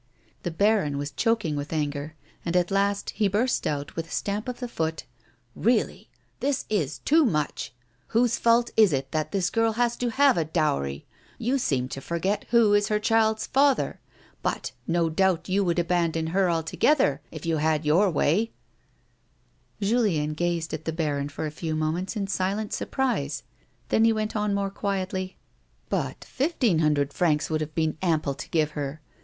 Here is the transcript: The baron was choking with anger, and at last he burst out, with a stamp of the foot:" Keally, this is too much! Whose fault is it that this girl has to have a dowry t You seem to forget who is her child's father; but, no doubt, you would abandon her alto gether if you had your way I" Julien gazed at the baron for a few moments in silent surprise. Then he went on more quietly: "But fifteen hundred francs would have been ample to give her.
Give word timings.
The 0.41 0.49
baron 0.49 0.97
was 0.97 1.11
choking 1.11 1.55
with 1.55 1.71
anger, 1.71 2.15
and 2.43 2.55
at 2.55 2.71
last 2.71 3.11
he 3.11 3.27
burst 3.27 3.67
out, 3.67 3.95
with 3.95 4.07
a 4.07 4.09
stamp 4.09 4.47
of 4.49 4.59
the 4.59 4.67
foot:" 4.67 5.03
Keally, 5.55 6.07
this 6.39 6.65
is 6.71 6.97
too 6.97 7.23
much! 7.23 7.71
Whose 8.07 8.39
fault 8.39 8.71
is 8.75 8.93
it 8.93 9.11
that 9.11 9.31
this 9.31 9.51
girl 9.51 9.73
has 9.73 9.95
to 9.97 10.09
have 10.09 10.37
a 10.39 10.43
dowry 10.45 11.01
t 11.37 11.45
You 11.45 11.59
seem 11.59 11.87
to 11.89 12.01
forget 12.01 12.45
who 12.49 12.73
is 12.73 12.87
her 12.87 12.97
child's 12.97 13.45
father; 13.45 13.99
but, 14.41 14.71
no 14.87 15.07
doubt, 15.07 15.47
you 15.49 15.63
would 15.63 15.77
abandon 15.77 16.25
her 16.33 16.49
alto 16.49 16.77
gether 16.77 17.21
if 17.29 17.45
you 17.45 17.57
had 17.57 17.85
your 17.85 18.09
way 18.09 18.49
I" 19.79 19.85
Julien 19.85 20.33
gazed 20.33 20.73
at 20.73 20.85
the 20.85 20.93
baron 20.93 21.29
for 21.29 21.45
a 21.45 21.51
few 21.51 21.75
moments 21.75 22.15
in 22.15 22.25
silent 22.25 22.73
surprise. 22.73 23.43
Then 23.89 24.03
he 24.05 24.13
went 24.13 24.35
on 24.35 24.55
more 24.55 24.71
quietly: 24.71 25.37
"But 25.89 26.23
fifteen 26.23 26.79
hundred 26.79 27.13
francs 27.13 27.51
would 27.51 27.61
have 27.61 27.75
been 27.75 27.99
ample 28.01 28.33
to 28.33 28.49
give 28.49 28.71
her. 28.71 28.99